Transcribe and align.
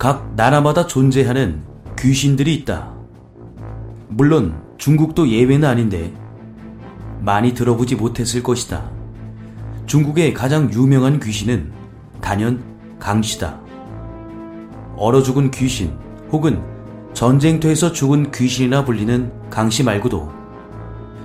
각 0.00 0.32
나라마다 0.34 0.86
존재하는 0.86 1.62
귀신들이 1.98 2.54
있다. 2.54 2.94
물론 4.08 4.58
중국도 4.78 5.28
예외는 5.28 5.68
아닌데 5.68 6.10
많이 7.20 7.52
들어보지 7.52 7.96
못했을 7.96 8.42
것이다. 8.42 8.90
중국의 9.84 10.32
가장 10.32 10.72
유명한 10.72 11.20
귀신은 11.20 11.70
단연 12.22 12.64
강시다. 12.98 13.60
얼어 14.96 15.22
죽은 15.22 15.50
귀신 15.50 15.92
혹은 16.32 16.62
전쟁터에서 17.12 17.92
죽은 17.92 18.30
귀신이나 18.30 18.86
불리는 18.86 19.30
강시 19.50 19.84
말고도 19.84 20.32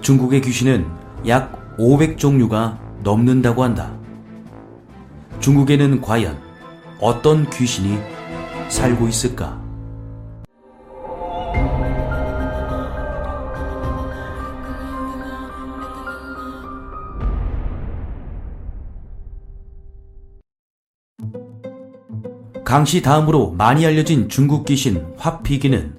중국의 0.00 0.40
귀신은 0.40 0.84
약 1.28 1.76
500종류가 1.78 2.76
넘는다고 3.04 3.62
한다. 3.62 3.92
중국에는 5.38 6.00
과연 6.00 6.36
어떤 7.00 7.48
귀신이 7.50 8.13
살고 8.68 9.08
있을까? 9.08 9.62
강씨 22.64 23.02
다음으로 23.02 23.52
많이 23.52 23.86
알려진 23.86 24.28
중국 24.28 24.64
귀신 24.64 25.06
화피기는 25.16 25.96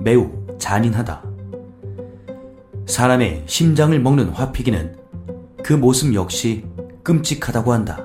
매우 0.00 0.30
잔인하다. 0.58 1.22
사람의 2.86 3.44
심장을 3.46 3.96
먹는 4.00 4.30
화피기는 4.30 4.96
그 5.62 5.74
모습 5.74 6.14
역시 6.14 6.64
끔찍하다고 7.04 7.72
한다. 7.72 8.04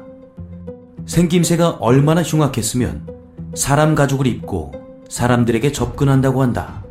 생김새가 1.05 1.77
얼마나 1.79 2.21
흉악했으면 2.21 3.12
사람 3.55 3.95
가죽을 3.95 4.27
입고 4.27 4.71
사람들에게 5.09 5.71
접근한다고 5.71 6.41
한다. 6.41 6.83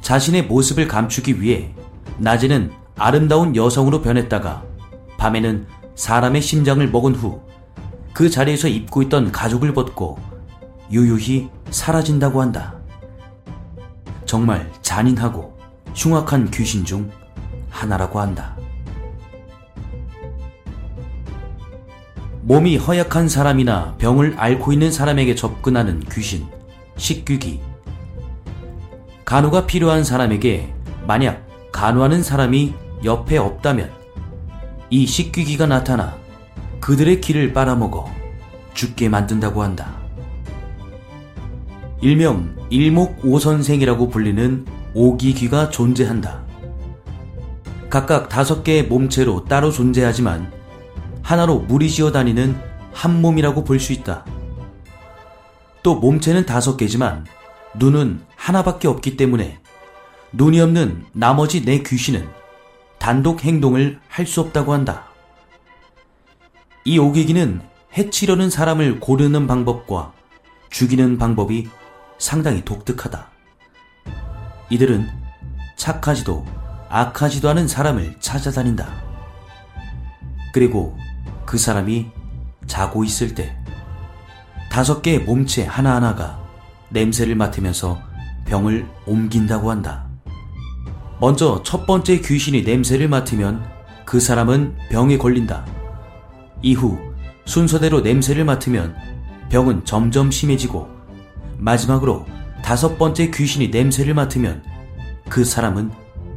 자신의 0.00 0.46
모습을 0.46 0.88
감추기 0.88 1.40
위해 1.40 1.74
낮에는 2.18 2.70
아름다운 2.96 3.56
여성으로 3.56 4.02
변했다가 4.02 4.62
밤에는 5.16 5.66
사람의 5.94 6.42
심장을 6.42 6.86
먹은 6.88 7.14
후 7.14 7.52
그 8.12 8.28
자리에서 8.28 8.68
입고 8.68 9.02
있던 9.02 9.32
가죽을 9.32 9.72
벗고 9.72 10.18
유유히 10.90 11.48
사라진다고 11.70 12.42
한다. 12.42 12.74
정말 14.26 14.70
잔인하고 14.82 15.58
흉악한 15.94 16.50
귀신 16.50 16.84
중 16.84 17.10
하나라고 17.70 18.20
한다. 18.20 18.56
몸이 22.44 22.76
허약한 22.76 23.28
사람이나 23.28 23.94
병을 23.98 24.34
앓고 24.36 24.72
있는 24.72 24.90
사람에게 24.90 25.36
접근하는 25.36 26.00
귀신, 26.10 26.44
식귀기. 26.96 27.60
간호가 29.24 29.66
필요한 29.66 30.02
사람에게 30.02 30.74
만약 31.06 31.46
간호하는 31.70 32.24
사람이 32.24 32.74
옆에 33.04 33.38
없다면 33.38 33.92
이 34.90 35.06
식귀기가 35.06 35.66
나타나 35.66 36.16
그들의 36.80 37.20
기를 37.20 37.52
빨아먹어 37.52 38.10
죽게 38.74 39.08
만든다고 39.08 39.62
한다. 39.62 39.94
일명 42.00 42.56
일목오선생이라고 42.70 44.08
불리는 44.08 44.66
오기귀가 44.94 45.70
존재한다. 45.70 46.42
각각 47.88 48.28
다섯 48.28 48.64
개의 48.64 48.86
몸체로 48.86 49.44
따로 49.44 49.70
존재하지만 49.70 50.61
하나로 51.22 51.60
무리지어 51.60 52.12
다니는 52.12 52.58
한 52.92 53.20
몸이라고 53.22 53.64
볼 53.64 53.80
수 53.80 53.92
있다. 53.92 54.24
또 55.82 55.96
몸체는 55.96 56.46
다섯 56.46 56.76
개지만 56.76 57.26
눈은 57.74 58.20
하나밖에 58.36 58.86
없기 58.88 59.16
때문에 59.16 59.58
눈이 60.32 60.60
없는 60.60 61.04
나머지 61.12 61.64
네 61.64 61.82
귀신은 61.82 62.28
단독 62.98 63.44
행동을 63.44 63.98
할 64.08 64.26
수 64.26 64.40
없다고 64.40 64.72
한다. 64.72 65.06
이 66.84 66.98
오기기는 66.98 67.60
해치려는 67.96 68.50
사람을 68.50 69.00
고르는 69.00 69.46
방법과 69.46 70.12
죽이는 70.70 71.18
방법이 71.18 71.68
상당히 72.18 72.64
독특하다. 72.64 73.30
이들은 74.70 75.08
착하지도 75.76 76.46
악하지도 76.88 77.48
않은 77.50 77.68
사람을 77.68 78.16
찾아다닌다. 78.20 78.88
그리고 80.52 80.96
그 81.52 81.58
사람이 81.58 82.06
자고 82.66 83.04
있을 83.04 83.34
때 83.34 83.54
다섯 84.70 85.02
개의 85.02 85.18
몸체 85.18 85.66
하나하나가 85.66 86.42
냄새를 86.88 87.34
맡으면서 87.34 88.00
병을 88.46 88.88
옮긴다고 89.04 89.70
한다. 89.70 90.06
먼저 91.20 91.62
첫 91.62 91.84
번째 91.84 92.22
귀신이 92.22 92.62
냄새를 92.62 93.06
맡으면 93.06 93.62
그 94.06 94.18
사람은 94.18 94.78
병에 94.90 95.18
걸린다. 95.18 95.66
이후 96.62 96.98
순서대로 97.44 98.00
냄새를 98.00 98.46
맡으면 98.46 98.96
병은 99.50 99.84
점점 99.84 100.30
심해지고 100.30 100.88
마지막으로 101.58 102.24
다섯 102.64 102.96
번째 102.96 103.30
귀신이 103.30 103.68
냄새를 103.68 104.14
맡으면 104.14 104.64
그 105.28 105.44
사람은 105.44 105.92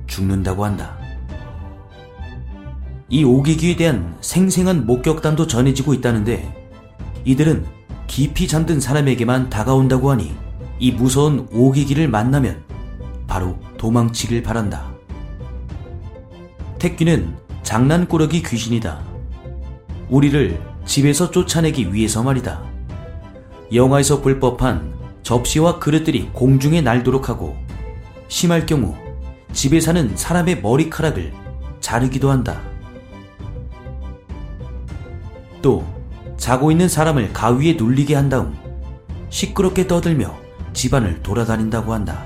죽는다고 0.07 0.65
한다. 0.65 1.04
이 3.07 3.23
오기기에 3.23 3.75
대한 3.75 4.17
생생한 4.21 4.85
목격담도 4.87 5.45
전해지고 5.47 5.93
있다는데 5.93 6.51
이들은 7.23 7.65
깊이 8.07 8.47
잠든 8.47 8.79
사람에게만 8.79 9.49
다가온다고 9.49 10.11
하니 10.11 10.33
이 10.79 10.91
무서운 10.91 11.47
오기기를 11.51 12.07
만나면 12.07 12.63
바로 13.27 13.57
도망치길 13.77 14.41
바란다. 14.43 14.93
택귀는 16.79 17.35
장난꾸러기 17.63 18.43
귀신이다. 18.43 19.01
우리를 20.09 20.59
집에서 20.85 21.31
쫓아내기 21.31 21.93
위해서 21.93 22.23
말이다. 22.23 22.63
영화에서 23.73 24.21
볼 24.21 24.39
법한 24.39 24.93
접시와 25.23 25.79
그릇들이 25.79 26.29
공중에 26.33 26.81
날도록 26.81 27.29
하고 27.29 27.55
심할 28.27 28.65
경우 28.65 28.95
집에 29.53 29.79
사는 29.79 30.15
사람의 30.15 30.61
머리카락을 30.61 31.33
자르기도 31.79 32.29
한다. 32.29 32.61
또 35.65 35.83
자고 36.37 36.69
있는 36.69 36.87
사람을 36.87 37.33
가위에 37.33 37.73
눌리게 37.73 38.13
한 38.13 38.29
다음 38.29 38.55
시끄럽게 39.31 39.87
떠들며 39.87 40.31
집안을 40.73 41.23
돌아다닌다고 41.23 41.91
한다. 41.91 42.23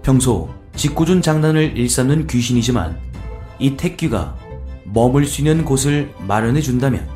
평소 0.00 0.50
짓궂은 0.76 1.20
장난을 1.20 1.76
일삼는 1.76 2.28
귀신이지만 2.28 2.96
이 3.58 3.76
택귀가 3.76 4.36
머물 4.84 5.26
수 5.26 5.40
있는 5.40 5.64
곳을 5.64 6.14
마련해 6.28 6.60
준다면 6.60 7.08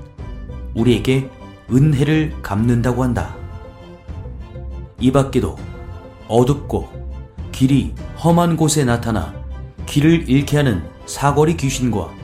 우리에게 0.74 1.30
은혜를 1.70 2.42
갚는다고 2.42 3.04
한다. 3.04 3.36
이 4.98 5.12
밖에도 5.12 5.56
어둡고 6.26 6.88
길이 7.52 7.94
험한 8.24 8.56
곳에 8.56 8.84
나타나 8.84 9.32
길을 9.86 10.28
잃게 10.28 10.56
하는 10.56 10.82
사거리 11.06 11.56
귀신과 11.56 12.23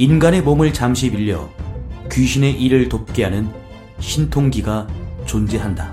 인간의 0.00 0.42
몸을 0.42 0.72
잠시 0.72 1.10
빌려 1.10 1.48
귀신의 2.12 2.52
일을 2.62 2.88
돕게 2.88 3.24
하는 3.24 3.50
신통기가 3.98 4.86
존재한다. 5.26 5.92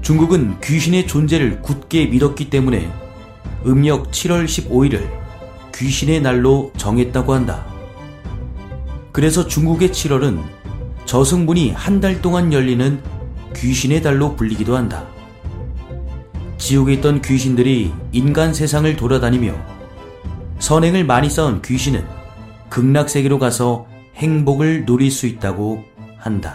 중국은 0.00 0.58
귀신의 0.62 1.06
존재를 1.06 1.60
굳게 1.60 2.06
믿었기 2.06 2.48
때문에 2.48 2.90
음력 3.66 4.10
7월 4.10 4.46
15일을 4.46 5.06
귀신의 5.74 6.22
날로 6.22 6.72
정했다고 6.78 7.34
한다. 7.34 7.66
그래서 9.12 9.46
중국의 9.46 9.90
7월은 9.90 10.42
저승문이 11.04 11.72
한 11.72 12.00
달 12.00 12.22
동안 12.22 12.54
열리는 12.54 13.02
귀신의 13.54 14.02
달로 14.02 14.34
불리기도 14.34 14.74
한다. 14.76 15.06
지옥에 16.56 16.94
있던 16.94 17.20
귀신들이 17.20 17.92
인간 18.12 18.54
세상을 18.54 18.96
돌아다니며 18.96 19.54
선행을 20.64 21.04
많이 21.04 21.28
쌓은 21.28 21.60
귀신은 21.60 22.06
극락세계로 22.70 23.38
가서 23.38 23.86
행복을 24.16 24.86
누릴 24.86 25.10
수 25.10 25.26
있다고 25.26 25.84
한다. 26.16 26.54